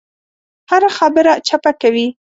[0.69, 2.07] هره خبره چپه کوي.